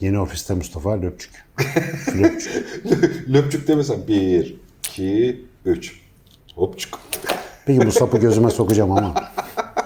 [0.00, 1.44] Yeni ofiste Mustafa Löpçük.
[2.18, 2.82] Löpçük.
[3.28, 6.00] Löpçük demesen bir, iki, üç.
[6.54, 6.98] Hopçuk.
[7.66, 9.14] Peki bu sapı gözüme sokacağım ama.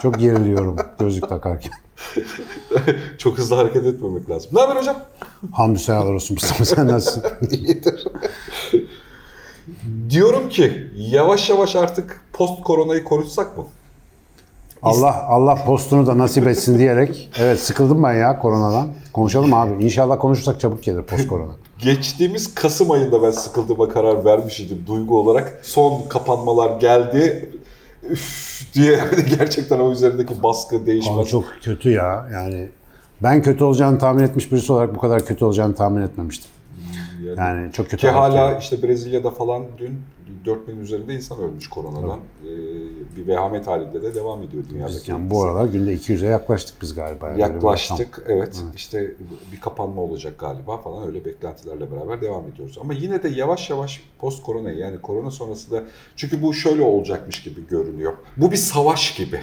[0.03, 1.73] Çok geriliyorum gözlük takarken.
[3.19, 4.51] Çok hızlı hareket etmemek lazım.
[4.55, 4.97] Ne haber hocam?
[5.53, 7.23] Hamdü seyahalar olsun Mustafa sen nasılsın?
[7.51, 8.05] İyidir.
[10.11, 13.67] Diyorum ki yavaş yavaş artık post koronayı konuşsak mı?
[14.83, 17.31] Allah Allah postunu da nasip etsin diyerek.
[17.39, 18.89] Evet sıkıldım ben ya koronadan.
[19.13, 19.85] Konuşalım abi.
[19.85, 21.53] İnşallah konuşursak çabuk gelir post korona.
[21.79, 25.61] Geçtiğimiz Kasım ayında ben sıkıldığıma karar vermiştim duygu olarak.
[25.63, 27.51] Son kapanmalar geldi.
[28.11, 29.01] Üf diye
[29.39, 31.15] gerçekten o üzerindeki baskı değişmez.
[31.15, 32.29] Ama çok kötü ya.
[32.33, 32.69] Yani
[33.23, 36.51] ben kötü olacağını tahmin etmiş birisi olarak bu kadar kötü olacağını tahmin etmemiştim.
[37.25, 37.97] Yani çok kötü.
[38.01, 38.59] Ki hala yani.
[38.61, 40.01] işte Brezilya'da falan dün
[40.45, 42.21] 4000 üzerinde insan ölmüş koronadan.
[42.45, 42.49] Ee,
[43.17, 45.11] bir vehamet halinde de devam ediyor dünyadaki.
[45.11, 47.29] Yani bu aralar günde 200'e yaklaştık biz galiba.
[47.29, 49.15] Yani Yaklaştık evet işte
[49.53, 52.79] bir kapanma olacak galiba falan öyle beklentilerle beraber devam ediyoruz.
[52.81, 55.83] Ama yine de yavaş yavaş post korona yani korona sonrası da
[56.17, 58.13] çünkü bu şöyle olacakmış gibi görünüyor.
[58.37, 59.41] Bu bir savaş gibi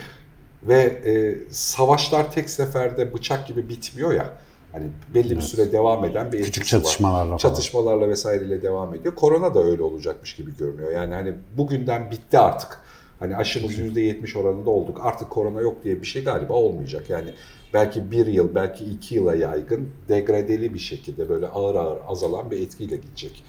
[0.64, 4.34] ve e, savaşlar tek seferde bıçak gibi bitmiyor ya.
[4.78, 6.68] Hani belli bir süre devam eden bir Küçük var.
[6.68, 7.38] çatışmalarla falan.
[7.38, 9.16] Çatışmalarla vesaireyle devam ediyor.
[9.16, 10.92] Korona da öyle olacakmış gibi görünüyor.
[10.92, 12.80] Yani hani bugünden bitti artık.
[13.20, 15.02] Hani aşımız %70 oranında olduk.
[15.04, 17.10] Artık korona yok diye bir şey galiba olmayacak.
[17.10, 17.34] Yani
[17.74, 22.62] belki bir yıl, belki iki yıla yaygın degradeli bir şekilde böyle ağır ağır azalan bir
[22.62, 23.44] etkiyle gidecek.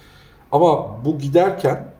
[0.51, 1.93] Ama bu giderken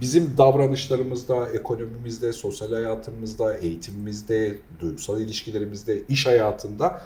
[0.00, 7.02] bizim davranışlarımızda, ekonomimizde, sosyal hayatımızda, eğitimimizde, duygusal ilişkilerimizde, iş hayatında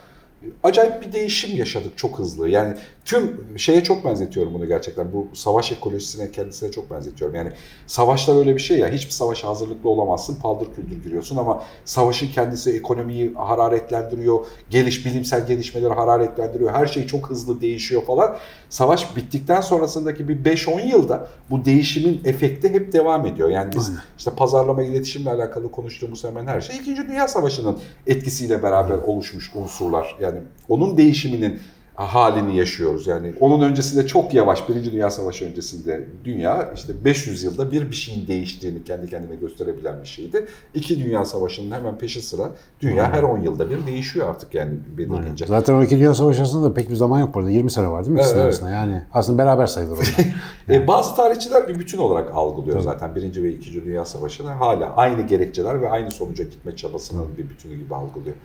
[0.62, 2.48] acayip bir değişim yaşadık çok hızlı.
[2.48, 5.12] Yani tüm şeye çok benzetiyorum bunu gerçekten.
[5.12, 7.36] Bu savaş ekolojisine kendisine çok benzetiyorum.
[7.36, 7.52] Yani
[7.86, 8.88] savaşlar öyle bir şey ya.
[8.88, 10.34] Hiçbir savaşa hazırlıklı olamazsın.
[10.34, 14.46] Paldır küldür giriyorsun ama savaşın kendisi ekonomiyi hararetlendiriyor.
[14.70, 16.72] Geliş, bilimsel gelişmeleri hararetlendiriyor.
[16.72, 18.36] Her şey çok hızlı değişiyor falan.
[18.68, 23.48] Savaş bittikten sonrasındaki bir 5-10 yılda bu değişimin efekti hep devam ediyor.
[23.48, 28.98] Yani biz işte pazarlama, iletişimle alakalı konuştuğumuz hemen her şey İkinci Dünya Savaşı'nın etkisiyle beraber
[28.98, 30.16] oluşmuş unsurlar.
[30.20, 30.33] Yani
[30.68, 31.60] onun değişiminin
[31.94, 33.06] halini yaşıyoruz.
[33.06, 37.96] Yani onun öncesinde çok yavaş Birinci Dünya Savaşı öncesinde dünya işte 500 yılda bir bir
[37.96, 40.46] şeyin değiştiğini kendi kendine gösterebilen bir şeydi.
[40.74, 42.50] İki Dünya Savaşı'nın hemen peşi sıra
[42.80, 45.46] dünya her 10 yılda bir değişiyor artık yani belirlince.
[45.46, 47.50] Zaten o iki Dünya Savaşı arasında da pek bir zaman yok burada.
[47.50, 48.22] 20 sene var değil mi?
[48.24, 48.70] Evet, arasında.
[48.70, 50.14] Yani aslında beraber sayılır onlar.
[50.68, 55.22] E, bazı tarihçiler bir bütün olarak algılıyor zaten Birinci ve İkinci Dünya Savaşı'nı hala aynı
[55.22, 58.36] gerekçeler ve aynı sonuca gitme çabasının bir bütünü gibi algılıyor.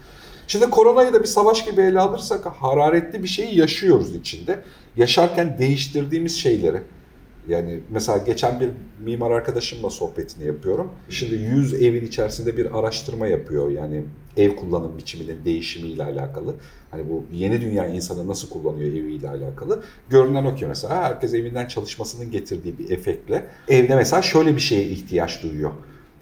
[0.49, 4.59] Şimdi koronayı da bir savaş gibi ele alırsak hararetli bir şeyi yaşıyoruz içinde.
[4.97, 6.81] Yaşarken değiştirdiğimiz şeyleri
[7.47, 10.91] yani mesela geçen bir mimar arkadaşımla sohbetini yapıyorum.
[11.09, 13.69] Şimdi 100 evin içerisinde bir araştırma yapıyor.
[13.69, 14.03] Yani
[14.37, 16.55] ev kullanım biçiminin değişimiyle alakalı.
[16.91, 19.83] Hani bu yeni dünya insanı nasıl kullanıyor eviyle alakalı.
[20.09, 24.83] Görünen o ki mesela herkes evinden çalışmasının getirdiği bir efektle evde mesela şöyle bir şeye
[24.83, 25.71] ihtiyaç duyuyor.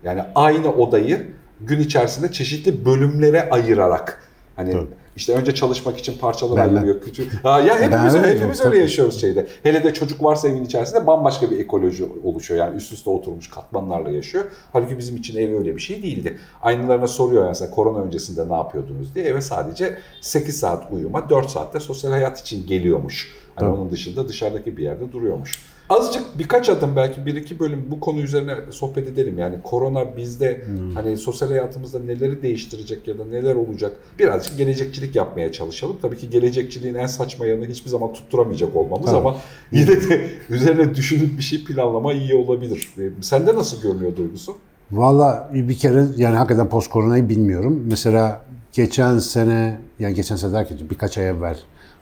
[0.04, 1.28] Yani aynı odayı
[1.62, 4.22] gün içerisinde çeşitli bölümlere ayırarak
[4.56, 4.88] hani Tabii.
[5.16, 7.02] işte önce çalışmak için parçalar ayrılıyor.
[7.02, 7.34] Küçük.
[7.46, 9.48] Ha, ya hepimiz, Ben hepimiz öyle yaşıyoruz şeyde.
[9.64, 12.60] Hele de çocuk varsa evin içerisinde bambaşka bir ekoloji oluşuyor.
[12.60, 14.46] Yani üst üste oturmuş katmanlarla yaşıyor.
[14.74, 16.38] Halbuki bizim için ev öyle bir şey değildi.
[16.62, 19.26] Aynılarına soruyor mesela korona öncesinde ne yapıyordunuz diye.
[19.26, 23.36] Eve sadece 8 saat uyuma, 4 saatte sosyal hayat için geliyormuş.
[23.56, 23.80] Hani Tabii.
[23.80, 25.60] onun dışında dışarıdaki bir yerde duruyormuş.
[25.90, 29.38] Azıcık birkaç adım belki bir iki bölüm bu konu üzerine sohbet edelim.
[29.38, 35.52] Yani korona bizde hani sosyal hayatımızda neleri değiştirecek ya da neler olacak birazcık gelecekçilik yapmaya
[35.52, 35.98] çalışalım.
[36.02, 39.18] Tabii ki gelecekçiliğin en saçma yanı hiçbir zaman tutturamayacak olmamız Tabii.
[39.18, 39.38] ama
[39.72, 42.90] yine de üzerine düşünüp bir şey planlama iyi olabilir.
[43.22, 44.56] Sende nasıl görünüyor duygusu?
[44.92, 47.84] Valla bir kere yani hakikaten post koronayı bilmiyorum.
[47.90, 48.42] Mesela
[48.74, 51.60] geçen sene yani geçen sene derken birkaç ay evvel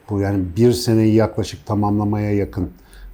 [0.09, 2.69] bu yani bir seneyi yaklaşık tamamlamaya yakın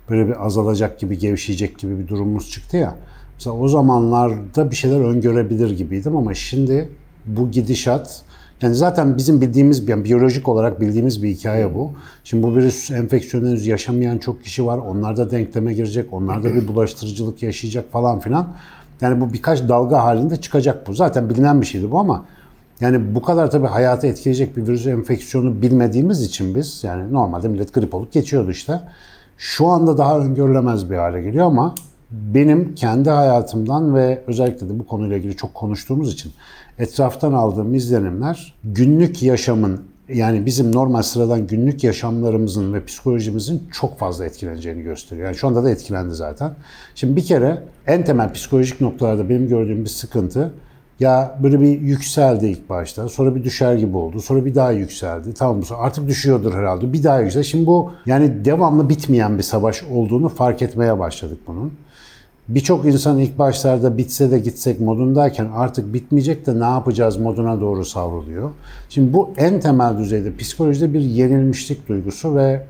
[0.09, 2.95] böyle bir azalacak gibi gevşeyecek gibi bir durumumuz çıktı ya.
[3.35, 6.89] Mesela o zamanlarda bir şeyler öngörebilir gibiydim ama şimdi
[7.25, 8.23] bu gidişat
[8.61, 11.93] yani zaten bizim bildiğimiz yani biyolojik olarak bildiğimiz bir hikaye bu.
[12.23, 14.77] Şimdi bu virüs enfeksiyonu yaşamayan çok kişi var.
[14.77, 16.13] Onlar da denkleme girecek.
[16.13, 18.47] Onlar da bir bulaştırıcılık yaşayacak falan filan.
[19.01, 20.93] Yani bu birkaç dalga halinde çıkacak bu.
[20.93, 22.25] Zaten bilinen bir şeydi bu ama
[22.81, 27.73] yani bu kadar tabii hayatı etkileyecek bir virüs enfeksiyonu bilmediğimiz için biz yani normalde millet
[27.73, 28.81] grip olup geçiyordu işte.
[29.41, 31.75] Şu anda daha öngörülemez bir hale geliyor ama
[32.11, 36.33] benim kendi hayatımdan ve özellikle de bu konuyla ilgili çok konuştuğumuz için
[36.79, 44.25] etraftan aldığım izlenimler günlük yaşamın yani bizim normal sıradan günlük yaşamlarımızın ve psikolojimizin çok fazla
[44.25, 45.27] etkileneceğini gösteriyor.
[45.27, 46.51] Yani şu anda da etkilendi zaten.
[46.95, 50.53] Şimdi bir kere en temel psikolojik noktalarda benim gördüğüm bir sıkıntı
[51.01, 53.09] Ya böyle bir yükseldi ilk başta.
[53.09, 54.21] Sonra bir düşer gibi oldu.
[54.21, 55.33] Sonra bir daha yükseldi.
[55.33, 56.93] Tamam bu artık düşüyordur herhalde.
[56.93, 57.43] Bir daha yüksel.
[57.43, 61.73] Şimdi bu yani devamlı bitmeyen bir savaş olduğunu fark etmeye başladık bunun.
[62.47, 67.85] Birçok insan ilk başlarda bitse de gitsek modundayken artık bitmeyecek de ne yapacağız moduna doğru
[67.85, 68.51] savruluyor.
[68.89, 72.65] Şimdi bu en temel düzeyde psikolojide bir yenilmişlik duygusu ve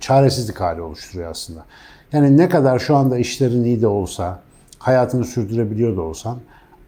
[0.00, 1.64] çaresizlik hali oluşturuyor aslında.
[2.12, 4.40] Yani ne kadar şu anda işlerin iyi de olsa,
[4.78, 6.38] hayatını sürdürebiliyor da olsan,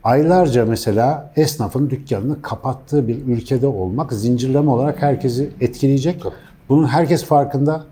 [0.07, 6.23] aylarca mesela esnafın dükkanını kapattığı bir ülkede olmak zincirleme olarak herkesi etkileyecek.
[6.69, 7.85] Bunun herkes farkında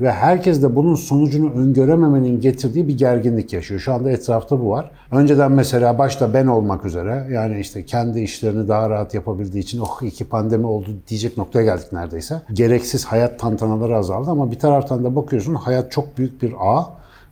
[0.00, 3.80] ve herkes de bunun sonucunu öngörememenin getirdiği bir gerginlik yaşıyor.
[3.80, 4.90] Şu anda etrafta bu var.
[5.10, 10.02] Önceden mesela başta ben olmak üzere yani işte kendi işlerini daha rahat yapabildiği için oh
[10.02, 12.42] iki pandemi oldu diyecek noktaya geldik neredeyse.
[12.52, 16.86] Gereksiz hayat tantanaları azaldı ama bir taraftan da bakıyorsun hayat çok büyük bir ağ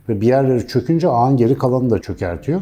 [0.09, 2.61] ve bir yerleri çökünce ağın geri kalanını da çökertiyor.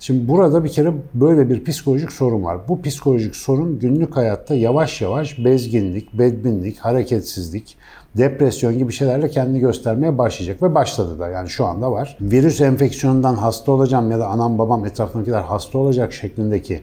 [0.00, 2.58] Şimdi burada bir kere böyle bir psikolojik sorun var.
[2.68, 7.76] Bu psikolojik sorun günlük hayatta yavaş yavaş bezginlik, bedbinlik, hareketsizlik,
[8.16, 12.16] depresyon gibi şeylerle kendini göstermeye başlayacak ve başladı da yani şu anda var.
[12.20, 16.80] Virüs enfeksiyonundan hasta olacağım ya da anam babam etrafındakiler hasta olacak şeklindeki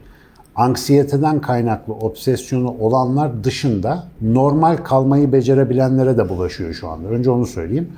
[0.56, 7.08] anksiyeteden kaynaklı obsesyonu olanlar dışında normal kalmayı becerebilenlere de bulaşıyor şu anda.
[7.08, 7.92] Önce onu söyleyeyim.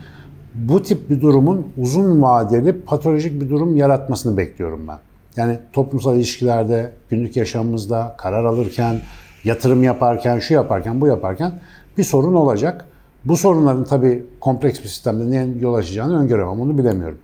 [0.55, 4.99] Bu tip bir durumun uzun vadeli patolojik bir durum yaratmasını bekliyorum ben.
[5.37, 9.01] Yani toplumsal ilişkilerde, günlük yaşamımızda, karar alırken,
[9.45, 11.53] yatırım yaparken, şu yaparken, bu yaparken
[11.99, 12.85] bir sorun olacak.
[13.25, 17.19] Bu sorunların tabii kompleks bir sistemde neye yol açacağını öngöremem, onu bilemiyorum.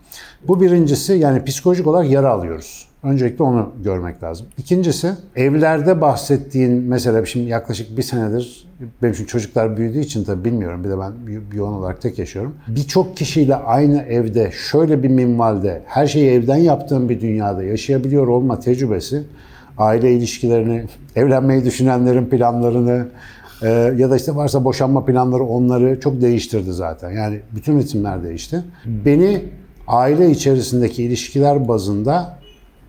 [0.48, 2.86] Bu birincisi yani psikolojik olarak yara alıyoruz.
[3.02, 4.46] Öncelikle onu görmek lazım.
[4.58, 8.66] İkincisi evlerde bahsettiğin mesela şimdi yaklaşık bir senedir
[9.02, 11.12] benim için çocuklar büyüdüğü için tabii bilmiyorum bir de ben
[11.56, 12.54] yoğun olarak tek yaşıyorum.
[12.68, 18.60] Birçok kişiyle aynı evde şöyle bir minvalde her şeyi evden yaptığım bir dünyada yaşayabiliyor olma
[18.60, 19.22] tecrübesi
[19.78, 20.84] aile ilişkilerini,
[21.16, 23.06] evlenmeyi düşünenlerin planlarını
[23.62, 27.10] e, ya da işte varsa boşanma planları onları çok değiştirdi zaten.
[27.10, 28.62] Yani bütün ritimler değişti.
[28.84, 29.44] Beni
[29.88, 32.38] aile içerisindeki ilişkiler bazında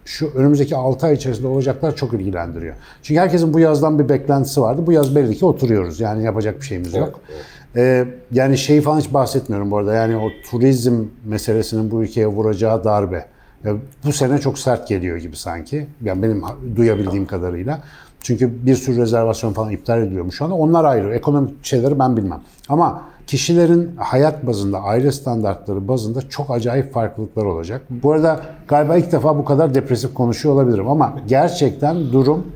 [0.05, 2.75] şu önümüzdeki 6 ay içerisinde olacaklar çok ilgilendiriyor.
[3.03, 4.81] Çünkü herkesin bu yazdan bir beklentisi vardı.
[4.85, 5.99] Bu yaz belli ki oturuyoruz.
[5.99, 7.19] Yani yapacak bir şeyimiz yok.
[7.33, 7.45] Evet,
[7.75, 9.93] Ee, yani şey falan hiç bahsetmiyorum bu arada.
[9.93, 13.25] Yani o turizm meselesinin bu ülkeye vuracağı darbe.
[13.63, 13.73] Ya
[14.05, 15.87] bu sene çok sert geliyor gibi sanki.
[16.03, 16.43] Yani benim
[16.75, 17.81] duyabildiğim kadarıyla.
[18.21, 20.55] Çünkü bir sürü rezervasyon falan iptal ediliyormuş şu anda.
[20.55, 21.13] Onlar ayrı.
[21.13, 22.41] Ekonomik şeyleri ben bilmem.
[22.69, 27.81] Ama kişilerin hayat bazında, aile standartları bazında çok acayip farklılıklar olacak.
[27.89, 32.47] Bu arada galiba ilk defa bu kadar depresif konuşuyor olabilirim ama gerçekten durum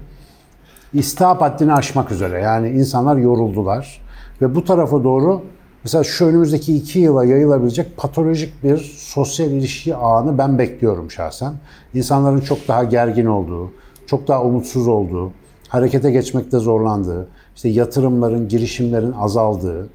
[0.93, 2.41] istihap haddini aşmak üzere.
[2.41, 4.01] Yani insanlar yoruldular
[4.41, 5.41] ve bu tarafa doğru
[5.83, 11.53] mesela şu önümüzdeki iki yıla yayılabilecek patolojik bir sosyal ilişki ağını ben bekliyorum şahsen.
[11.93, 13.71] İnsanların çok daha gergin olduğu,
[14.07, 15.31] çok daha umutsuz olduğu,
[15.67, 19.89] harekete geçmekte zorlandığı, işte yatırımların, girişimlerin azaldığı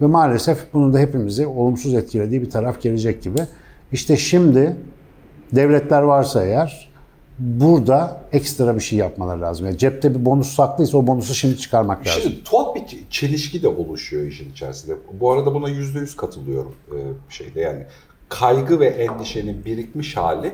[0.00, 3.40] ve maalesef bunun da hepimizi olumsuz etkilediği bir taraf gelecek gibi.
[3.92, 4.76] İşte şimdi
[5.52, 6.88] devletler varsa eğer
[7.38, 9.66] burada ekstra bir şey yapmaları lazım.
[9.66, 12.22] Yani cepte bir bonus saklıysa o bonusu şimdi çıkarmak lazım.
[12.22, 14.96] Şimdi tuhaf bir çelişki de oluşuyor işin içerisinde.
[15.20, 16.96] Bu arada buna yüzde yüz katılıyorum e,
[17.28, 17.86] şeyde yani.
[18.28, 20.52] Kaygı ve endişenin birikmiş hali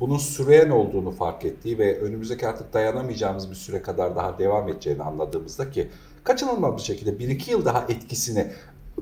[0.00, 5.02] bunun süreyen olduğunu fark ettiği ve önümüzdeki artık dayanamayacağımız bir süre kadar daha devam edeceğini
[5.02, 5.88] anladığımızda ki
[6.24, 8.46] kaçınılmaz bir şekilde bir iki yıl daha etkisini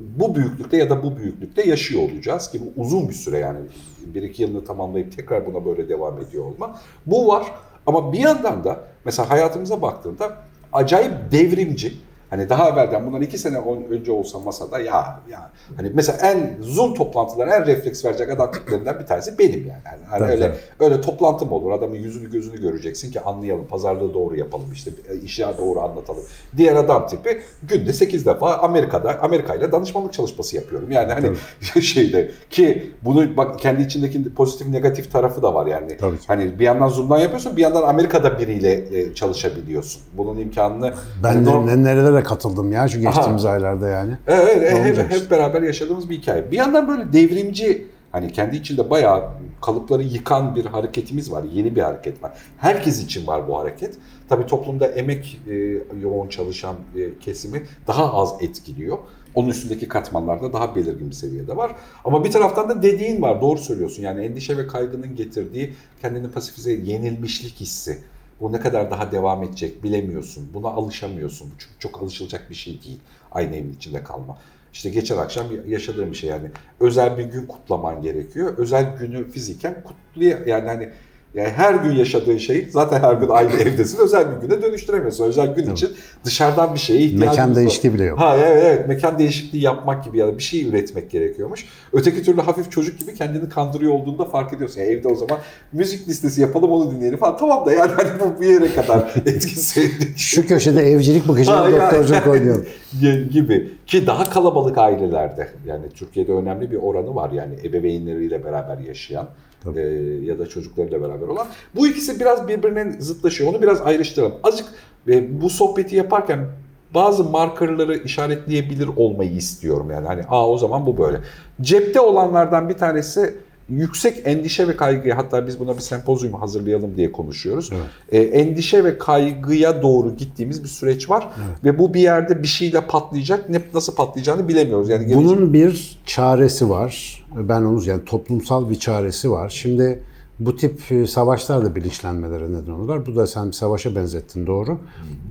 [0.01, 3.59] bu büyüklükte ya da bu büyüklükte yaşıyor olacağız ki bu uzun bir süre yani
[4.07, 6.81] bir iki yılını tamamlayıp tekrar buna böyle devam ediyor olma.
[7.07, 7.53] Bu var
[7.87, 10.39] ama bir yandan da mesela hayatımıza baktığında
[10.73, 11.93] acayip devrimci
[12.35, 13.59] Hani daha evvelden bundan iki sene
[13.91, 18.99] önce olsa masada ya ya hani mesela en Zoom toplantıları en refleks verecek adam tiplerinden
[18.99, 19.83] bir tanesi benim yani.
[19.87, 20.85] yani hani Tabii, öyle tabii.
[20.91, 21.71] öyle toplantı mı olur?
[21.71, 23.67] Adamın yüzünü gözünü göreceksin ki anlayalım.
[23.67, 26.23] Pazarlığı doğru yapalım işte e, işi doğru anlatalım.
[26.57, 30.91] Diğer adam tipi günde 8 defa Amerika'da Amerika ile danışmanlık çalışması yapıyorum.
[30.91, 31.31] Yani hani
[31.83, 35.97] şeyde ki bunu bak kendi içindeki pozitif negatif tarafı da var yani.
[35.97, 36.17] Tabii.
[36.27, 40.03] Hani bir yandan Zoom'dan yapıyorsun bir yandan Amerika'da biriyle e, çalışabiliyorsun.
[40.13, 44.19] Bunun imkanını Ben de norm- ne- katıldım ya şu geçtiğimiz aylarda yani.
[44.27, 46.51] Evet, evet, hep, hep beraber yaşadığımız bir hikaye.
[46.51, 49.31] Bir yandan böyle devrimci, hani kendi içinde bayağı
[49.63, 51.45] kalıpları yıkan bir hareketimiz var.
[51.53, 52.33] Yeni bir hareket var.
[52.59, 53.95] Herkes için var bu hareket.
[54.29, 55.55] Tabii toplumda emek e,
[56.03, 58.99] yoğun çalışan e, kesimi daha az etkiliyor.
[59.35, 61.73] Onun üstündeki katmanlarda daha belirgin bir seviyede var.
[62.05, 64.03] Ama bir taraftan da dediğin var, doğru söylüyorsun.
[64.03, 67.99] Yani endişe ve kaygının getirdiği kendini pasifize yenilmişlik hissi.
[68.41, 70.51] Bu ne kadar daha devam edecek bilemiyorsun.
[70.55, 71.53] Buna alışamıyorsun.
[71.59, 73.01] Çünkü çok alışılacak bir şey değil.
[73.33, 74.39] Aynı evin içinde kalma.
[74.73, 76.51] İşte geçen akşam yaşadığım bir şey yani.
[76.81, 78.55] Özel bir gün kutlaman gerekiyor.
[78.59, 80.91] Özel günü fiziken kutlaya yani hani
[81.35, 83.99] Yani her gün yaşadığın şeyi zaten her gün aynı evdesin.
[83.99, 85.25] Özel bir güne dönüştüremiyorsun.
[85.25, 85.91] Özel gün için
[86.25, 87.57] dışarıdan bir şeye ihtiyacımız Mekan var.
[87.57, 88.21] değişikliği bile yok.
[88.21, 91.65] Ha evet, evet mekan değişikliği yapmak gibi ya da bir şey üretmek gerekiyormuş.
[91.93, 94.81] Öteki türlü hafif çocuk gibi kendini kandırıyor olduğunu da fark ediyorsun.
[94.81, 95.39] Yani evde o zaman
[95.73, 97.37] müzik listesi yapalım onu dinleyelim falan.
[97.37, 102.67] Tamam da yani hani bu bir yere kadar etkisi Şu köşede evcilik yani- doktorculuk oynuyor.
[103.33, 109.29] gibi ki daha kalabalık ailelerde yani Türkiye'de önemli bir oranı var yani ebeveynleriyle beraber yaşayan
[109.77, 109.81] E,
[110.25, 111.47] ya da çocuklarıyla beraber olan.
[111.75, 113.51] Bu ikisi biraz birbirine zıtlaşıyor.
[113.51, 114.35] Onu biraz ayrıştıralım.
[114.43, 114.67] Azıcık
[115.09, 116.47] e, bu sohbeti yaparken
[116.95, 121.21] bazı markerları işaretleyebilir olmayı istiyorum yani hani aa o zaman bu böyle.
[121.61, 123.35] Cepte olanlardan bir tanesi
[123.69, 127.71] yüksek endişe ve kaygıya hatta biz buna bir sempozyum hazırlayalım diye konuşuyoruz.
[127.73, 127.85] Evet.
[128.13, 131.29] E, endişe ve kaygıya doğru gittiğimiz bir süreç var
[131.65, 133.51] ve bu bir yerde bir şeyle patlayacak.
[133.51, 134.89] Ne nasıl patlayacağını bilemiyoruz.
[134.89, 137.25] Yani gelecek- Bunun bir çaresi var.
[137.37, 139.49] Ben onu yani toplumsal bir çaresi var.
[139.49, 140.01] Şimdi
[140.41, 143.07] bu tip e, savaşlar da bilinçlenmelere neden olurlar.
[143.07, 144.79] Bu da sen bir savaşa benzettin doğru.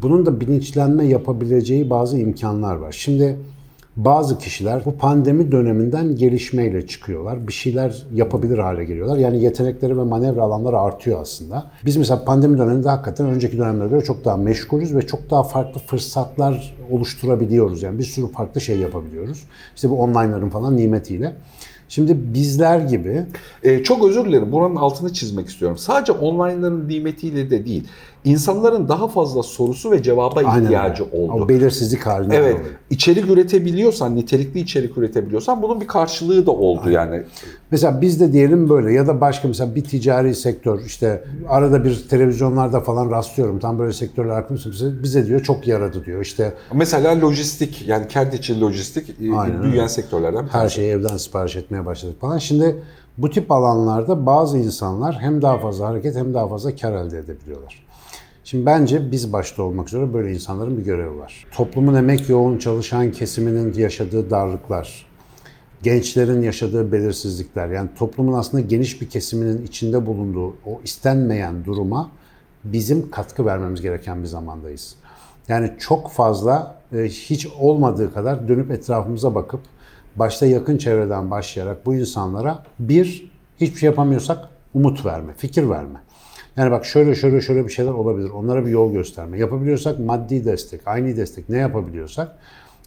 [0.01, 2.91] Bunun da bilinçlenme yapabileceği bazı imkanlar var.
[2.91, 3.37] Şimdi
[3.95, 7.47] bazı kişiler bu pandemi döneminden gelişmeyle çıkıyorlar.
[7.47, 9.17] Bir şeyler yapabilir hale geliyorlar.
[9.17, 11.71] Yani yetenekleri ve manevra alanları artıyor aslında.
[11.85, 15.81] Biz mesela pandemi döneminde hakikaten önceki dönemlere göre çok daha meşgulüz ve çok daha farklı
[15.81, 17.83] fırsatlar oluşturabiliyoruz.
[17.83, 19.43] Yani bir sürü farklı şey yapabiliyoruz.
[19.75, 21.35] İşte bu online'ların falan nimetiyle.
[21.89, 23.25] Şimdi bizler gibi
[23.63, 24.51] E, çok özür dilerim.
[24.51, 25.77] Buranın altını çizmek istiyorum.
[25.77, 27.87] Sadece online'ların nimetiyle de değil.
[28.25, 31.15] İnsanların daha fazla sorusu ve cevaba aynen ihtiyacı öyle.
[31.23, 31.43] oldu.
[31.43, 32.63] O belirsizlik haline Evet, doğru.
[32.89, 37.23] içerik üretebiliyorsan, nitelikli içerik üretebiliyorsan bunun bir karşılığı da oldu yani.
[37.71, 42.07] Mesela biz de diyelim böyle ya da başka mesela bir ticari sektör işte arada bir
[42.09, 44.59] televizyonlarda falan rastlıyorum tam böyle sektörler hakkında
[45.03, 49.87] bize, diyor çok yaradı diyor işte Mesela lojistik, yani kendi için lojistik e, Aynen büyüyen
[49.87, 52.37] sektörlerden her şeyi evden sipariş etmeye başladık falan.
[52.37, 52.75] Şimdi
[53.17, 57.83] bu tip alanlarda bazı insanlar hem daha fazla hareket hem daha fazla kar elde edebiliyorlar.
[58.43, 61.45] Şimdi bence biz başta olmak üzere böyle insanların bir görevi var.
[61.51, 65.05] Toplumun emek yoğun çalışan kesiminin yaşadığı darlıklar,
[65.83, 72.11] gençlerin yaşadığı belirsizlikler yani toplumun aslında geniş bir kesiminin içinde bulunduğu o istenmeyen duruma
[72.63, 74.95] bizim katkı vermemiz gereken bir zamandayız.
[75.47, 79.61] Yani çok fazla e, hiç olmadığı kadar dönüp etrafımıza bakıp
[80.15, 83.31] başta yakın çevreden başlayarak bu insanlara bir
[83.61, 85.99] hiçbir şey yapamıyorsak umut verme, fikir verme.
[86.57, 88.29] Yani bak şöyle şöyle şöyle bir şeyler olabilir.
[88.29, 89.37] Onlara bir yol gösterme.
[89.39, 92.35] Yapabiliyorsak maddi destek, aynı destek ne yapabiliyorsak.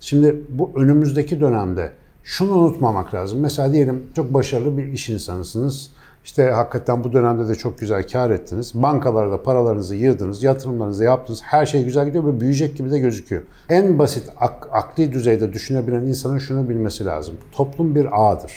[0.01, 1.93] Şimdi bu önümüzdeki dönemde
[2.25, 3.41] şunu unutmamak lazım.
[3.41, 5.91] Mesela diyelim çok başarılı bir iş insanısınız.
[6.25, 8.73] İşte hakikaten bu dönemde de çok güzel kar ettiniz.
[8.75, 11.41] Bankalarda paralarınızı yığdınız, yatırımlarınızı yaptınız.
[11.43, 13.43] Her şey güzel gidiyor ve büyüyecek gibi de gözüküyor.
[13.69, 17.35] En basit ak- akli düzeyde düşünebilen insanın şunu bilmesi lazım.
[17.53, 18.53] Toplum bir ağdır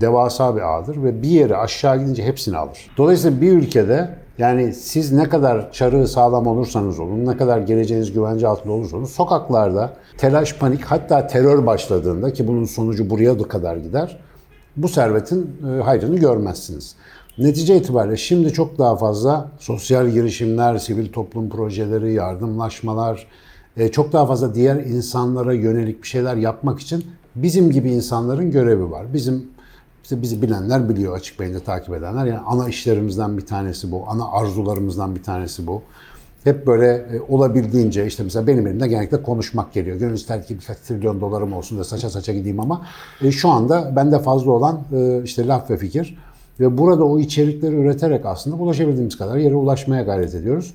[0.00, 2.90] devasa bir ağdır ve bir yere aşağı gidince hepsini alır.
[2.96, 8.48] Dolayısıyla bir ülkede yani siz ne kadar çarığı sağlam olursanız olun, ne kadar geleceğiniz güvence
[8.48, 14.18] altında olursanız sokaklarda telaş, panik hatta terör başladığında ki bunun sonucu buraya da kadar gider
[14.76, 16.96] bu servetin e, hayrını görmezsiniz.
[17.38, 23.26] Netice itibariyle şimdi çok daha fazla sosyal girişimler, sivil toplum projeleri, yardımlaşmalar,
[23.76, 27.04] e, çok daha fazla diğer insanlara yönelik bir şeyler yapmak için
[27.34, 29.06] bizim gibi insanların görevi var.
[29.14, 29.50] Bizim
[30.10, 32.26] işte bizi bilenler biliyor açık beyinde takip edenler.
[32.26, 35.82] Yani ana işlerimizden bir tanesi bu, ana arzularımızdan bir tanesi bu.
[36.44, 39.96] Hep böyle e, olabildiğince işte mesela benim elimde genellikle konuşmak geliyor.
[39.96, 42.86] Gönül ister ki birkaç trilyon dolarım olsun da saça saça gideyim ama
[43.22, 46.18] e, şu anda bende fazla olan e, işte laf ve fikir.
[46.60, 50.74] Ve burada o içerikleri üreterek aslında ulaşabildiğimiz kadar yere ulaşmaya gayret ediyoruz.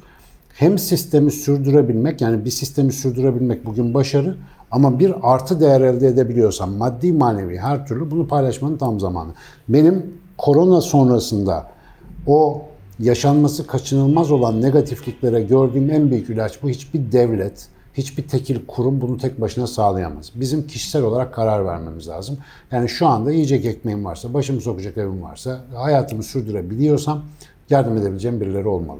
[0.56, 4.38] Hem sistemi sürdürebilmek yani bir sistemi sürdürebilmek bugün başarı
[4.72, 9.32] ama bir artı değer elde edebiliyorsam maddi manevi her türlü bunu paylaşmanın tam zamanı.
[9.70, 11.68] Benim korona sonrasında
[12.28, 12.62] o
[13.00, 16.70] yaşanması kaçınılmaz olan negatifliklere gördüğüm en büyük ilaç bu.
[16.70, 20.32] Hiçbir devlet, hiçbir tekil kurum bunu tek başına sağlayamaz.
[20.36, 22.38] Bizim kişisel olarak karar vermemiz lazım.
[22.72, 27.22] Yani şu anda yiyecek ekmeğim varsa, başımı sokacak evim varsa, hayatımı sürdürebiliyorsam
[27.70, 29.00] yardım edebileceğim birileri olmalı.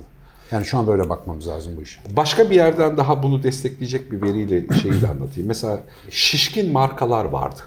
[0.52, 2.00] Yani şu anda öyle bakmamız lazım bu işe.
[2.10, 5.48] Başka bir yerden daha bunu destekleyecek bir veriyle şeyi de anlatayım.
[5.48, 7.60] Mesela şişkin markalar vardı.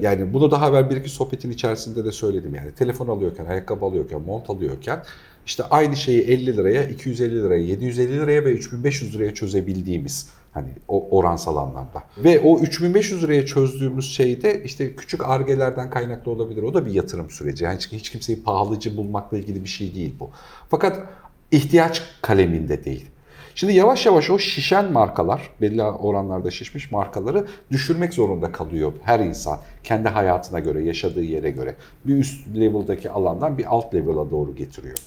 [0.00, 2.54] Yani bunu daha evvel bir iki sohbetin içerisinde de söyledim.
[2.54, 5.02] Yani telefon alıyorken, ayakkabı alıyorken, mont alıyorken
[5.46, 11.18] işte aynı şeyi 50 liraya, 250 liraya, 750 liraya ve 3500 liraya çözebildiğimiz hani o
[11.18, 12.02] oransal anlamda.
[12.18, 16.62] Ve o 3500 liraya çözdüğümüz şeyde işte küçük argelerden kaynaklı olabilir.
[16.62, 17.64] O da bir yatırım süreci.
[17.64, 20.30] Yani hiç kimseyi pahalıcı bulmakla ilgili bir şey değil bu.
[20.70, 21.08] Fakat
[21.52, 23.06] ihtiyaç kaleminde değil.
[23.54, 29.58] Şimdi yavaş yavaş o şişen markalar, belli oranlarda şişmiş markaları düşürmek zorunda kalıyor her insan.
[29.84, 31.74] Kendi hayatına göre, yaşadığı yere göre.
[32.04, 34.98] Bir üst level'daki alandan bir alt level'a doğru getiriyor.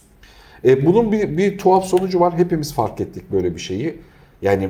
[0.65, 2.37] E, bunun bir, bir tuhaf sonucu var.
[2.37, 3.97] Hepimiz fark ettik böyle bir şeyi.
[4.41, 4.69] Yani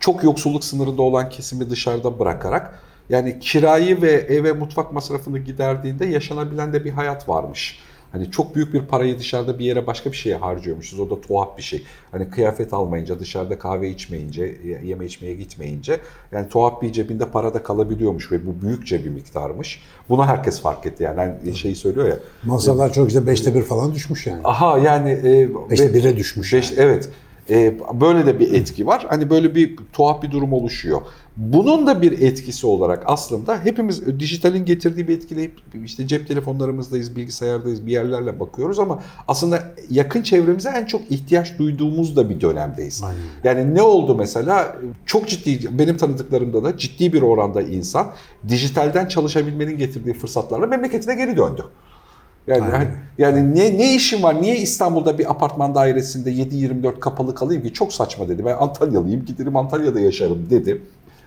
[0.00, 6.72] çok yoksulluk sınırında olan kesimi dışarıda bırakarak yani kirayı ve eve mutfak masrafını giderdiğinde yaşanabilen
[6.72, 7.78] de bir hayat varmış.
[8.12, 11.00] Hani çok büyük bir parayı dışarıda bir yere başka bir şeye harcıyormuşuz.
[11.00, 11.82] O da tuhaf bir şey.
[12.10, 16.00] Hani kıyafet almayınca, dışarıda kahve içmeyince, yeme içmeye gitmeyince
[16.32, 19.82] yani tuhaf bir cebinde para da kalabiliyormuş ve bu büyükçe bir miktarmış.
[20.08, 21.20] Bunu herkes fark etti yani.
[21.20, 22.18] yani şeyi söylüyor ya.
[22.44, 24.40] Masalar çok işte beşte bir falan düşmüş yani.
[24.44, 26.52] Aha yani e, Beşte bire düşmüş.
[26.52, 26.80] Beş, yani.
[26.80, 27.10] evet.
[27.50, 29.06] Ee, böyle de bir etki var.
[29.08, 31.00] Hani böyle bir tuhaf bir durum oluşuyor.
[31.36, 35.52] Bunun da bir etkisi olarak aslında hepimiz dijitalin getirdiği bir etkileyip
[35.84, 42.16] işte cep telefonlarımızdayız, bilgisayardayız, bir yerlerle bakıyoruz ama aslında yakın çevremize en çok ihtiyaç duyduğumuz
[42.16, 43.02] da bir dönemdeyiz.
[43.02, 43.20] Aynen.
[43.44, 44.76] Yani ne oldu mesela?
[45.06, 48.12] Çok ciddi, benim tanıdıklarımda da ciddi bir oranda insan
[48.48, 51.64] dijitalden çalışabilmenin getirdiği fırsatlarla memleketine geri döndü.
[52.46, 52.72] Yani Aynen.
[52.72, 52.88] hani-
[53.18, 54.42] yani ne ne işim var?
[54.42, 57.72] Niye İstanbul'da bir apartman dairesinde 7-24 kapalı kalayım ki?
[57.72, 58.44] Çok saçma dedi.
[58.44, 59.24] Ben Antalyalıyım.
[59.24, 60.82] Giderim Antalya'da yaşarım dedi.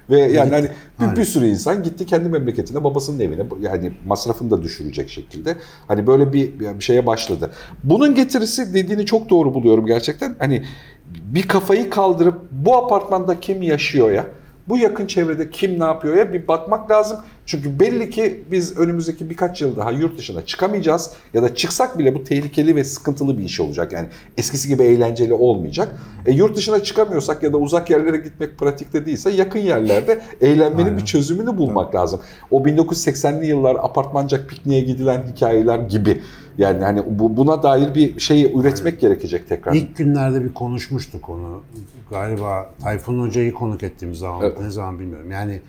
[0.10, 4.64] Ve yani hani bir, bir sürü insan gitti kendi memleketine, babasının evine yani masrafını da
[4.64, 5.56] düşürecek şekilde.
[5.88, 7.52] Hani böyle bir, bir şeye başladı.
[7.84, 10.36] Bunun getirisi dediğini çok doğru buluyorum gerçekten.
[10.40, 10.64] Hani
[11.06, 14.26] bir kafayı kaldırıp bu apartmanda kim yaşıyor ya?
[14.68, 17.20] Bu yakın çevrede kim ne yapıyor ya bir bakmak lazım.
[17.50, 21.12] Çünkü belli ki biz önümüzdeki birkaç yıl daha yurt dışına çıkamayacağız.
[21.34, 23.92] Ya da çıksak bile bu tehlikeli ve sıkıntılı bir iş olacak.
[23.92, 25.96] Yani eskisi gibi eğlenceli olmayacak.
[26.26, 30.98] E, yurt dışına çıkamıyorsak ya da uzak yerlere gitmek pratikte değilse yakın yerlerde eğlenmenin Aynen.
[30.98, 32.20] bir çözümünü bulmak lazım.
[32.52, 36.22] O 1980'li yıllar apartmancak pikniğe gidilen hikayeler gibi.
[36.58, 39.74] Yani hani bu, buna dair bir şey üretmek gerekecek tekrar.
[39.74, 41.64] İlk günlerde bir konuşmuştuk onu.
[42.10, 44.62] Galiba Tayfun Hoca'yı konuk ettiğimiz zaman Evet.
[44.62, 45.32] ne zaman bilmiyorum.
[45.32, 45.62] Yani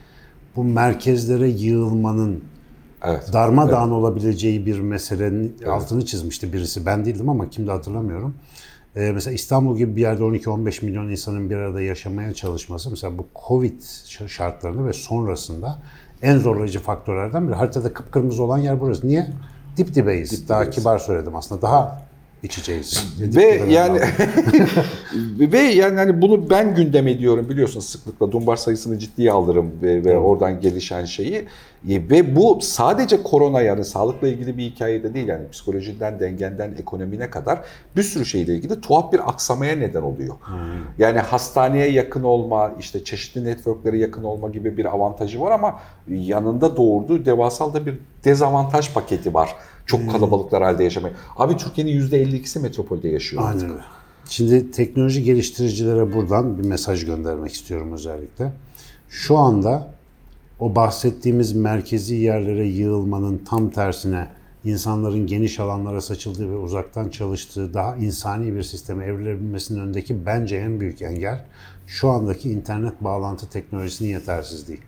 [0.56, 2.44] bu merkezlere yığılmanın
[3.04, 3.30] Evet.
[3.32, 6.86] darmadağın olabileceği bir meselenin altını çizmişti birisi.
[6.86, 8.34] Ben değildim ama kimde hatırlamıyorum.
[8.96, 13.26] Ee, mesela İstanbul gibi bir yerde 12-15 milyon insanın bir arada yaşamaya çalışması mesela bu
[13.48, 15.78] Covid ş- şartlarında ve sonrasında
[16.22, 17.54] en zorlayıcı faktörlerden biri.
[17.54, 19.06] Haritada kıpkırmızı olan yer burası.
[19.08, 19.26] Niye?
[19.76, 20.48] Dip dibeyiz.
[20.48, 20.76] Daha dibeyiz.
[20.76, 21.62] kibar söyledim aslında.
[21.62, 22.02] Daha
[22.42, 23.14] iç içeyiz.
[23.20, 24.00] Dip Ve yani
[25.52, 30.18] ve yani hani bunu ben gündem ediyorum biliyorsun sıklıkla dumbar sayısını ciddiye alırım ve, ve
[30.18, 31.46] oradan gelişen şeyi
[31.88, 36.74] E, ve bu sadece korona yani sağlıkla ilgili bir hikaye de değil yani psikolojiden dengenden
[36.78, 37.60] ekonomine kadar
[37.96, 40.34] bir sürü şeyle ilgili tuhaf bir aksamaya neden oluyor.
[40.98, 46.76] Yani hastaneye yakın olma, işte çeşitli networklere yakın olma gibi bir avantajı var ama yanında
[46.76, 49.54] doğurduğu devasal da bir dezavantaj paketi var.
[49.90, 51.14] Çok kalabalıklar halde yaşamayı.
[51.36, 53.42] Abi Türkiye'nin %52'si metropolde yaşıyor.
[53.42, 53.62] artık.
[53.62, 53.84] Aynen öyle.
[54.28, 58.52] Şimdi teknoloji geliştiricilere buradan bir mesaj göndermek istiyorum özellikle.
[59.08, 59.94] Şu anda
[60.60, 64.26] o bahsettiğimiz merkezi yerlere yığılmanın tam tersine
[64.64, 70.80] insanların geniş alanlara saçıldığı ve uzaktan çalıştığı daha insani bir sisteme evrilebilmesinin önündeki bence en
[70.80, 71.44] büyük engel
[71.86, 74.78] şu andaki internet bağlantı teknolojisinin yetersizliği.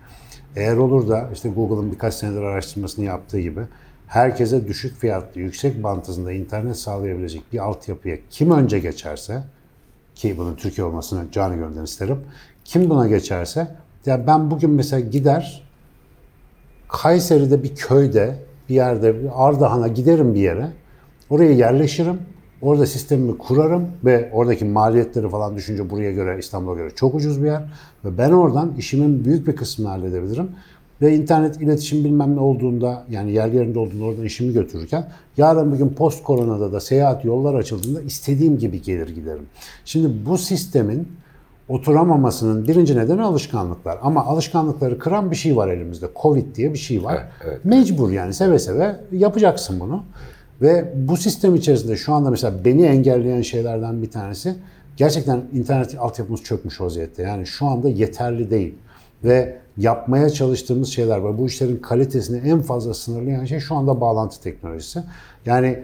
[0.56, 3.60] Eğer olur da işte Google'ın birkaç senedir araştırmasını yaptığı gibi
[4.12, 9.42] herkese düşük fiyatlı, yüksek bant hızında internet sağlayabilecek bir altyapıya kim önce geçerse
[10.14, 12.18] ki bunun Türkiye olmasını canı gönülden isterim.
[12.64, 15.62] Kim buna geçerse ya ben bugün mesela gider
[16.88, 18.36] Kayseri'de bir köyde
[18.68, 20.68] bir yerde bir Ardahan'a giderim bir yere.
[21.30, 22.18] Oraya yerleşirim.
[22.62, 27.46] Orada sistemimi kurarım ve oradaki maliyetleri falan düşünce buraya göre İstanbul'a göre çok ucuz bir
[27.46, 27.62] yer.
[28.04, 30.50] Ve ben oradan işimin büyük bir kısmını halledebilirim.
[31.02, 35.78] Ve internet iletişim bilmem ne olduğunda yani yer yerinde olduğunda oradan işimi götürürken yarın bir
[35.78, 39.46] gün post koronada da seyahat yollar açıldığında istediğim gibi gelir giderim.
[39.84, 41.08] Şimdi bu sistemin
[41.68, 43.98] oturamamasının birinci nedeni alışkanlıklar.
[44.02, 46.06] Ama alışkanlıkları kıran bir şey var elimizde.
[46.22, 47.14] Covid diye bir şey var.
[47.14, 47.64] Evet, evet.
[47.64, 50.04] Mecbur yani seve seve yapacaksın bunu.
[50.62, 54.54] Ve bu sistem içerisinde şu anda mesela beni engelleyen şeylerden bir tanesi
[54.96, 57.22] gerçekten internet altyapımız çökmüş vaziyette.
[57.22, 58.74] Yani şu anda yeterli değil.
[59.24, 61.38] Ve yapmaya çalıştığımız şeyler var.
[61.38, 65.02] Bu işlerin kalitesini en fazla sınırlayan şey şu anda bağlantı teknolojisi.
[65.46, 65.78] Yani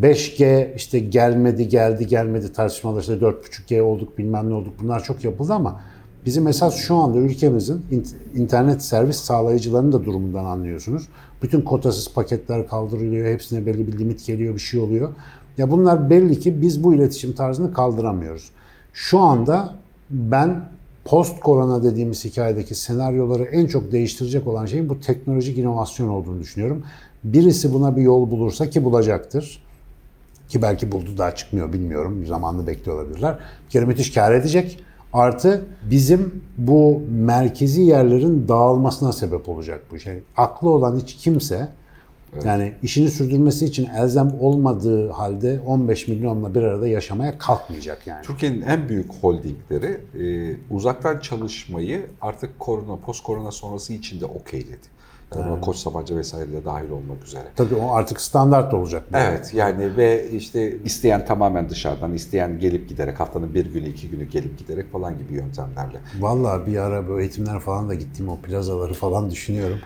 [0.00, 5.52] 5G işte gelmedi geldi gelmedi tartışmalar işte 4.5G olduk bilmem ne olduk bunlar çok yapıldı
[5.52, 5.80] ama
[6.26, 11.08] bizim esas şu anda ülkemizin int- internet servis sağlayıcılarının da durumundan anlıyorsunuz.
[11.42, 15.08] Bütün kotasız paketler kaldırılıyor, hepsine belli bir limit geliyor, bir şey oluyor.
[15.58, 18.50] Ya bunlar belli ki biz bu iletişim tarzını kaldıramıyoruz.
[18.92, 19.74] Şu anda
[20.10, 20.60] ben
[21.04, 26.84] post korona dediğimiz hikayedeki senaryoları en çok değiştirecek olan şeyin bu teknolojik inovasyon olduğunu düşünüyorum.
[27.24, 29.62] Birisi buna bir yol bulursa ki bulacaktır.
[30.48, 32.26] Ki belki buldu daha çıkmıyor bilmiyorum.
[32.26, 33.38] Zamanını bekliyor olabilirler.
[33.66, 34.78] Bir kere müthiş kar edecek.
[35.12, 40.22] Artı bizim bu merkezi yerlerin dağılmasına sebep olacak bu şey.
[40.36, 41.68] Aklı olan hiç kimse
[42.44, 48.22] Yani işini sürdürmesi için elzem olmadığı halde 15 milyonla bir arada yaşamaya kalkmayacak yani.
[48.22, 54.94] Türkiye'nin en büyük holdingleri e, uzaktan çalışmayı artık korona, post korona sonrası için de okeyledi.
[55.36, 57.44] Yani buna Koç Sabancı vesaire de dahil olmak üzere.
[57.56, 59.02] Tabii o artık standart olacak.
[59.12, 59.16] bu.
[59.16, 64.24] Evet yani ve işte isteyen tamamen dışarıdan, isteyen gelip giderek haftanın bir günü iki günü
[64.24, 65.98] gelip giderek falan gibi yöntemlerle.
[66.20, 69.78] Vallahi bir ara böyle eğitimler falan da gittiğim o plazaları falan düşünüyorum.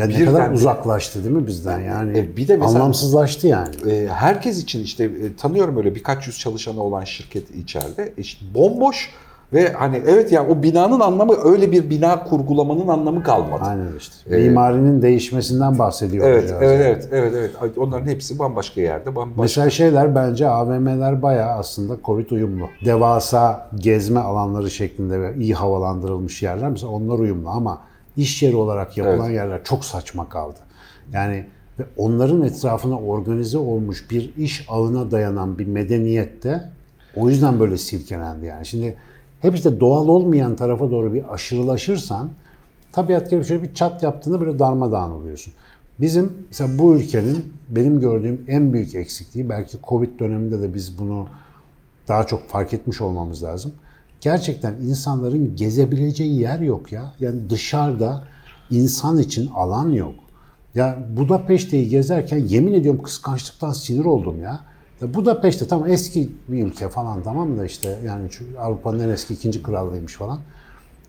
[0.00, 2.18] Ya ne kadar de- uzaklaştı değil mi bizden yani?
[2.18, 3.74] E, bir de mesela- anlamsızlaştı yani.
[3.90, 9.10] E, herkes için işte e, tanıyorum öyle birkaç yüz çalışanı olan şirket içeride işte bomboş
[9.52, 13.62] ve hani evet ya o binanın anlamı öyle bir bina kurgulamanın anlamı kalmadı.
[13.64, 14.36] Aynen işte.
[14.36, 16.28] Mimarinin değişmesinden bahsediyor.
[16.28, 17.78] Evet, evet, evet, evet, evet.
[17.78, 19.42] Onların hepsi bambaşka yerde, bambaşka.
[19.42, 22.64] Mesela şeyler bence AVM'ler bayağı aslında Covid uyumlu.
[22.84, 27.78] Devasa gezme alanları şeklinde ve iyi havalandırılmış yerler mesela onlar uyumlu ama
[28.16, 29.36] iş yeri olarak yapılan Evet.
[29.36, 30.58] yerler çok saçma kaldı.
[31.12, 31.46] Yani
[31.78, 36.70] ve onların etrafına organize olmuş bir iş ağına dayanan bir medeniyette
[37.16, 38.66] o yüzden böyle silkelendi yani.
[38.66, 38.96] Şimdi
[39.40, 42.30] hep işte doğal olmayan tarafa doğru bir aşırılaşırsan
[42.92, 45.52] tabiat gibi şöyle bir çat yaptığında böyle darmadağın oluyorsun.
[46.00, 51.28] Bizim mesela bu ülkenin benim gördüğüm en büyük eksikliği belki Covid döneminde de biz bunu
[52.08, 53.72] daha çok fark etmiş olmamız lazım.
[54.20, 57.12] Gerçekten insanların gezebileceği yer yok ya.
[57.20, 58.24] Yani dışarıda
[58.70, 60.14] insan için alan yok.
[60.74, 64.60] Ya Budapeşte'yi gezerken yemin ediyorum kıskançlıktan sinir oldum ya.
[65.00, 68.28] ya Budapeşte tamam eski bir ülke falan tamam da işte yani
[68.58, 70.40] Avrupa'nın en eski ikinci krallığıymış falan.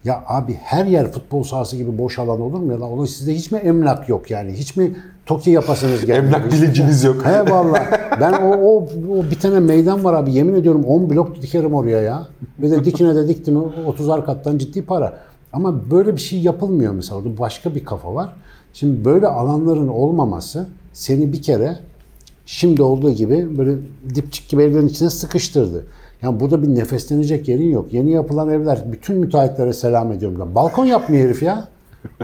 [0.05, 2.81] Ya abi her yer futbol sahası gibi boş alan olur mu ya?
[2.81, 4.53] Oğlum sizde hiç mi emlak yok yani?
[4.53, 6.23] Hiç mi TOKİ yapasınız gelmiyor?
[6.23, 7.25] Emlak bilinciniz yok.
[7.25, 7.87] He vallahi.
[8.19, 8.87] Ben o, o,
[9.19, 10.33] o bir tane meydan var abi.
[10.33, 12.27] Yemin ediyorum 10 blok dikerim oraya ya.
[12.57, 15.17] Bir de dikine de diktim 30'ar kattan ciddi para.
[15.53, 17.17] Ama böyle bir şey yapılmıyor mesela.
[17.17, 18.33] Orada başka bir kafa var.
[18.73, 21.79] Şimdi böyle alanların olmaması seni bir kere
[22.45, 23.75] şimdi olduğu gibi böyle
[24.15, 25.85] dipçik gibi evlerin içine sıkıştırdı.
[26.23, 27.93] Yani burada bir nefeslenecek yerin yok.
[27.93, 30.39] Yeni yapılan evler bütün müteahhitlere selam ediyorum.
[30.39, 31.67] Lan Balkon yapmıyor herif ya.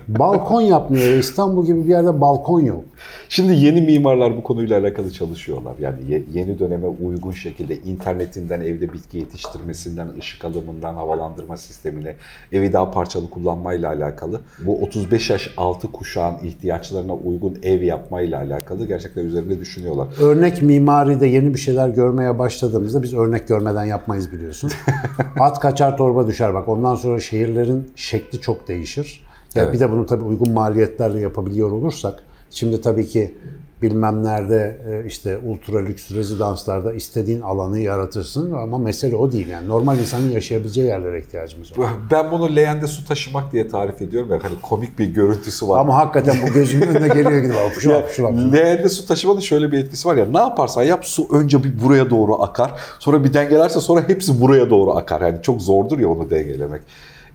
[0.08, 1.06] Balkon yapmıyor.
[1.18, 2.84] İstanbul gibi bir yerde balkon yok.
[3.30, 5.74] Şimdi yeni mimarlar bu konuyla alakalı çalışıyorlar.
[5.80, 12.16] Yani ye- yeni döneme uygun şekilde internetinden evde bitki yetiştirmesinden, ışık alımından, havalandırma sistemine,
[12.52, 14.42] evi daha parçalı kullanmayla alakalı.
[14.66, 20.08] Bu 35 yaş altı kuşağın ihtiyaçlarına uygun ev yapmayla alakalı gerçekten üzerinde düşünüyorlar.
[20.22, 24.72] Örnek mimaride yeni bir şeyler görmeye başladığımızda biz örnek görmeden yapmayız biliyorsun.
[25.40, 29.27] At kaçar torba düşer bak ondan sonra şehirlerin şekli çok değişir.
[29.56, 29.74] Ya Evet.
[29.74, 33.36] Bir de bunu tabii uygun maliyetlerle yapabiliyor olursak şimdi tabii ki
[33.82, 39.68] bilmem nerede e, işte ultra lüks rezidanslarda istediğin alanı yaratırsın ama mesele o değil yani.
[39.68, 41.90] Normal insanın yaşayabileceği yerlere ihtiyacımız var.
[42.12, 45.80] Ben bunu leğende su taşımak diye tarif ediyorum ya hani komik bir görüntüsü var.
[45.80, 47.54] Ama hakikaten bu gözümün önüne geliyor gibi.
[47.54, 48.34] Bak, şu bak.
[48.54, 52.10] Leğende su taşımanın şöyle bir etkisi var ya ne yaparsan yap su önce bir buraya
[52.10, 55.22] doğru akar sonra bir dengelerse sonra hepsi buraya doğru akar.
[55.22, 56.82] Yani çok zordur ya onu dengelemek.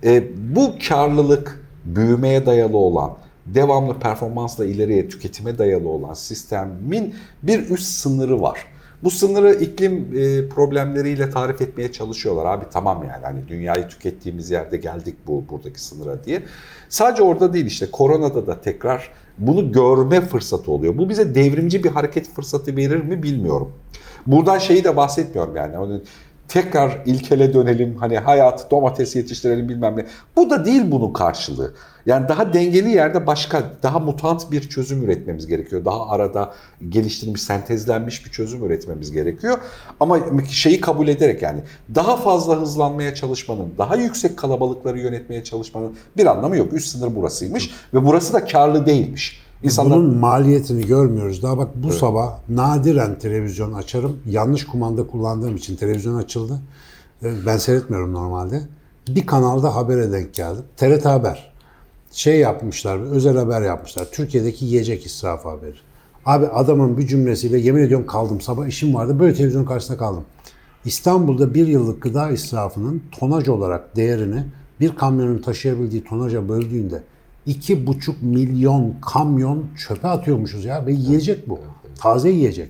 [0.03, 0.23] E,
[0.55, 8.41] bu karlılık büyümeye dayalı olan devamlı performansla ileriye tüketime dayalı olan sistemin bir üst sınırı
[8.41, 8.65] var.
[9.03, 12.45] Bu sınırı iklim e, problemleriyle tarif etmeye çalışıyorlar.
[12.45, 16.43] Abi tamam yani hani dünyayı tükettiğimiz yerde geldik bu buradaki sınıra diye.
[16.89, 20.97] Sadece orada değil işte koronada da tekrar bunu görme fırsatı oluyor.
[20.97, 23.71] Bu bize devrimci bir hareket fırsatı verir mi bilmiyorum.
[24.27, 26.01] Buradan şeyi de bahsetmiyorum yani.
[26.53, 30.05] Tekrar ilkele dönelim hani hayat domates yetiştirelim bilmem ne.
[30.35, 31.73] Bu da değil bunun karşılığı.
[32.05, 35.85] Yani daha dengeli yerde başka daha mutant bir çözüm üretmemiz gerekiyor.
[35.85, 36.53] Daha arada
[36.89, 39.57] geliştirilmiş, sentezlenmiş bir çözüm üretmemiz gerekiyor.
[39.99, 41.61] Ama şeyi kabul ederek yani
[41.95, 46.73] daha fazla hızlanmaya çalışmanın, daha yüksek kalabalıkları yönetmeye çalışmanın bir anlamı yok.
[46.73, 49.42] Üst sınır burasıymış ve burası da karlı değilmiş.
[49.63, 51.43] İnsanlar Bunun maliyetini görmüyoruz.
[51.43, 54.19] Daha bak bu sabah nadiren televizyon açarım.
[54.25, 56.59] Yanlış kumanda kullandığım için televizyon açıldı.
[57.45, 58.61] Ben seyretmiyorum normalde.
[59.07, 60.63] Bir kanalda habere denk geldim.
[60.77, 61.53] TRT Haber.
[62.11, 64.07] Şey yapmışlar, özel haber yapmışlar.
[64.11, 65.75] Türkiye'deki yiyecek israfı haberi.
[66.25, 68.41] Abi adamın bir cümlesiyle yemin ediyorum kaldım.
[68.41, 69.19] Sabah işim vardı.
[69.19, 70.23] Böyle televizyon karşısında kaldım.
[70.85, 74.43] İstanbul'da bir yıllık gıda israfının tonaj olarak değerini
[74.79, 77.03] bir kamyonun taşıyabildiği tonaja böldüğünde
[77.45, 81.59] iki buçuk milyon kamyon çöpe atıyormuşuz ya ve yiyecek bu.
[81.99, 82.69] Taze yiyecek.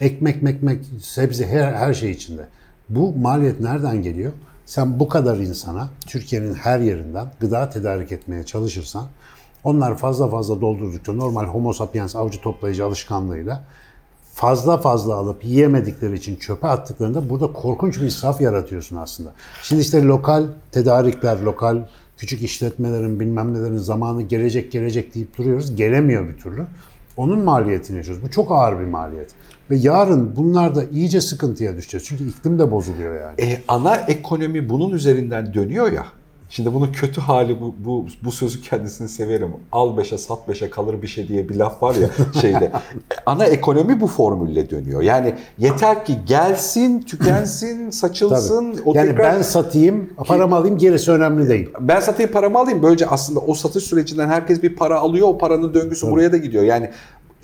[0.00, 2.48] Ekmek, mekmek, sebze her, her şey içinde.
[2.88, 4.32] Bu maliyet nereden geliyor?
[4.66, 9.06] Sen bu kadar insana Türkiye'nin her yerinden gıda tedarik etmeye çalışırsan
[9.64, 13.64] onlar fazla fazla doldurdukça normal homo sapiens avcı toplayıcı alışkanlığıyla
[14.34, 19.32] fazla fazla alıp yiyemedikleri için çöpe attıklarında burada korkunç bir israf yaratıyorsun aslında.
[19.62, 21.78] Şimdi işte lokal tedarikler, lokal
[22.18, 25.76] küçük işletmelerin bilmem nelerin zamanı gelecek gelecek deyip duruyoruz.
[25.76, 26.66] Gelemiyor bir türlü.
[27.16, 28.22] Onun maliyetini yaşıyoruz.
[28.22, 29.30] Bu çok ağır bir maliyet.
[29.70, 32.06] Ve yarın bunlar da iyice sıkıntıya düşeceğiz.
[32.06, 33.50] Çünkü iklim de bozuluyor yani.
[33.50, 36.06] E, ana ekonomi bunun üzerinden dönüyor ya.
[36.54, 39.52] Şimdi bunun kötü hali bu, bu, bu sözü kendisini severim.
[39.72, 42.08] Al beşe sat beşe kalır bir şey diye bir laf var ya
[42.40, 42.72] şeyde.
[43.26, 45.02] ana ekonomi bu formülle dönüyor.
[45.02, 48.80] Yani yeter ki gelsin, tükensin, saçılsın.
[48.84, 51.70] O yani tekrar- ben satayım, paramı alayım gerisi önemli değil.
[51.80, 52.82] ben satayım paramı alayım.
[52.82, 55.28] Böylece aslında o satış sürecinden herkes bir para alıyor.
[55.28, 56.64] O paranın döngüsü buraya da gidiyor.
[56.64, 56.90] Yani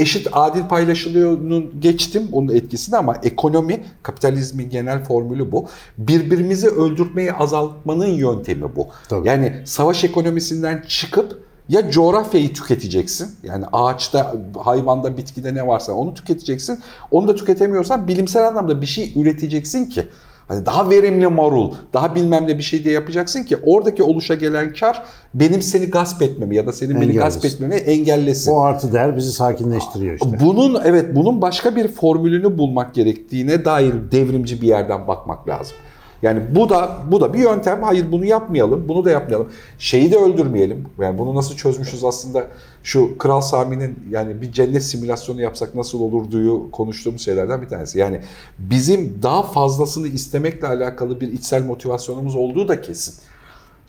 [0.01, 5.69] eşit adil paylaşılıyor'nun geçtim onun etkisini ama ekonomi, kapitalizmin genel formülü bu.
[5.99, 8.89] Birbirimizi öldürtmeyi azaltmanın yöntemi bu.
[9.09, 9.29] Tabii.
[9.29, 13.31] Yani savaş ekonomisinden çıkıp ya coğrafyayı tüketeceksin.
[13.43, 14.35] Yani ağaçta,
[14.65, 16.81] hayvanda, bitkide ne varsa onu tüketeceksin.
[17.11, 20.09] Onu da tüketemiyorsan bilimsel anlamda bir şey üreteceksin ki
[20.51, 24.73] Hani daha verimli marul, daha bilmem ne bir şey diye yapacaksın ki oradaki oluşa gelen
[24.73, 25.03] kar
[25.35, 28.53] benim seni gasp etmemi ya da senin beni gasp etmemi engellesin.
[28.53, 30.41] O artı değer bizi sakinleştiriyor işte.
[30.41, 35.77] Bunun evet bunun başka bir formülünü bulmak gerektiğine dair devrimci bir yerden bakmak lazım.
[36.23, 37.83] Yani bu da bu da bir yöntem.
[37.83, 39.49] Hayır bunu yapmayalım, bunu da yapmayalım.
[39.79, 40.87] Şeyi de öldürmeyelim.
[41.01, 42.47] Yani bunu nasıl çözmüşüz aslında
[42.83, 47.99] şu Kral Sami'nin yani bir cennet simülasyonu yapsak nasıl olurduyu konuştuğumuz şeylerden bir tanesi.
[47.99, 48.21] Yani
[48.59, 53.15] bizim daha fazlasını istemekle alakalı bir içsel motivasyonumuz olduğu da kesin.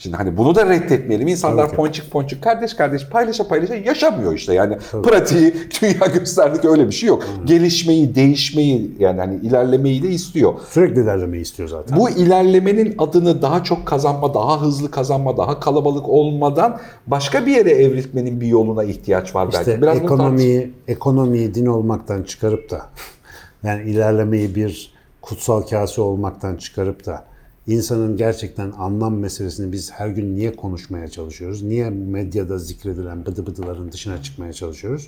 [0.01, 1.27] Şimdi hani bunu da reddetmeyelim.
[1.27, 1.75] İnsanlar Tabii ki.
[1.75, 4.53] ponçik ponçik kardeş kardeş paylaşa paylaşa yaşamıyor işte.
[4.53, 7.23] Yani pratiği dünya gösterdi ki öyle bir şey yok.
[7.45, 10.53] Gelişmeyi, değişmeyi yani hani ilerlemeyi de istiyor.
[10.69, 11.97] Sürekli ilerlemeyi istiyor zaten.
[11.99, 17.71] Bu ilerlemenin adını daha çok kazanma, daha hızlı kazanma, daha kalabalık olmadan başka bir yere
[17.71, 19.57] evrilmenin bir yoluna ihtiyaç var belki.
[19.59, 22.81] İşte Biraz bunu tartış- ekonomiyi, ekonomiyi din olmaktan çıkarıp da
[23.63, 27.30] yani ilerlemeyi bir kutsal kase olmaktan çıkarıp da
[27.67, 31.63] insanın gerçekten anlam meselesini biz her gün niye konuşmaya çalışıyoruz?
[31.63, 35.07] Niye medyada zikredilen bıdı bıdıların dışına çıkmaya çalışıyoruz?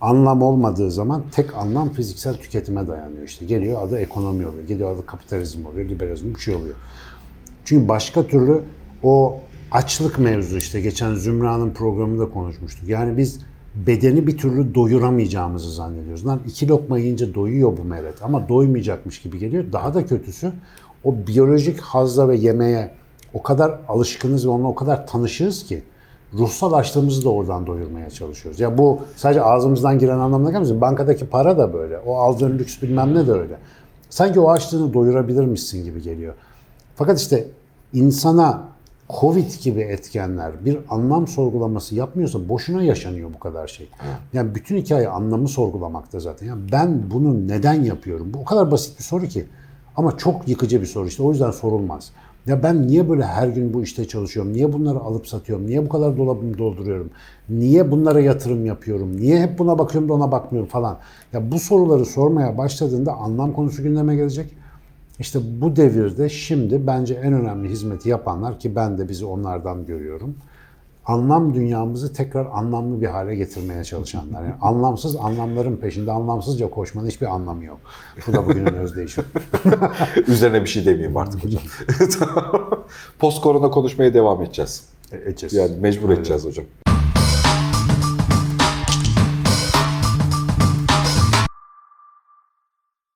[0.00, 3.46] Anlam olmadığı zaman tek anlam fiziksel tüketime dayanıyor işte.
[3.46, 6.74] Geliyor adı ekonomi oluyor, geliyor adı kapitalizm oluyor, liberalizm bir şey oluyor.
[7.64, 8.62] Çünkü başka türlü
[9.02, 9.40] o
[9.70, 12.88] açlık mevzu işte geçen Zümra'nın programında konuşmuştuk.
[12.88, 13.40] Yani biz
[13.74, 16.26] bedeni bir türlü doyuramayacağımızı zannediyoruz.
[16.26, 19.64] Lan iki lokma yiyince doyuyor bu meret ama doymayacakmış gibi geliyor.
[19.72, 20.52] Daha da kötüsü
[21.04, 22.90] o biyolojik hazza ve yemeğe
[23.34, 25.82] o kadar alışkınız ve onunla o kadar tanışığız ki
[26.34, 28.60] ruhsal açlığımızı da oradan doyurmaya çalışıyoruz.
[28.60, 30.80] Ya bu sadece ağzımızdan giren anlamına gelmesin.
[30.80, 31.98] Bankadaki para da böyle.
[31.98, 33.58] O aldığın lüks bilmem ne de öyle.
[34.10, 36.34] Sanki o açlığını doyurabilirmişsin gibi geliyor.
[36.96, 37.46] Fakat işte
[37.92, 38.62] insana
[39.20, 43.88] Covid gibi etkenler bir anlam sorgulaması yapmıyorsa boşuna yaşanıyor bu kadar şey.
[44.32, 46.46] Yani bütün hikaye anlamı sorgulamakta zaten.
[46.46, 48.34] Yani ben bunu neden yapıyorum?
[48.34, 49.46] Bu o kadar basit bir soru ki.
[49.96, 51.22] Ama çok yıkıcı bir soru işte.
[51.22, 52.12] O yüzden sorulmaz.
[52.46, 54.52] Ya ben niye böyle her gün bu işte çalışıyorum?
[54.52, 55.66] Niye bunları alıp satıyorum?
[55.66, 57.10] Niye bu kadar dolabımı dolduruyorum?
[57.48, 59.16] Niye bunlara yatırım yapıyorum?
[59.16, 60.98] Niye hep buna bakıyorum da ona bakmıyorum falan?
[61.32, 64.54] Ya bu soruları sormaya başladığında anlam konusu gündeme gelecek.
[65.18, 70.36] İşte bu devirde şimdi bence en önemli hizmeti yapanlar ki ben de bizi onlardan görüyorum.
[71.06, 74.42] Anlam dünyamızı tekrar anlamlı bir hale getirmeye çalışanlar.
[74.42, 77.78] Yani anlamsız anlamların peşinde anlamsızca koşmanın hiçbir anlamı yok.
[78.26, 79.22] Bu da bugünün özdeyişi.
[80.28, 81.62] Üzerine bir şey demeyeyim artık hocam.
[83.18, 84.84] Post korona konuşmaya devam edeceğiz.
[85.12, 85.54] E, edeceğiz.
[85.54, 86.64] Yani mecbur edeceğiz hocam.